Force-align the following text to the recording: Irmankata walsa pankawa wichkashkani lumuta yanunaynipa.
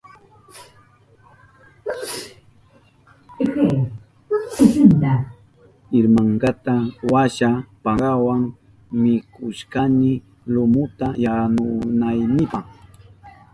Irmankata 5.99 6.75
walsa 7.11 7.49
pankawa 7.83 8.35
wichkashkani 9.01 10.11
lumuta 10.53 11.07
yanunaynipa. 11.23 12.59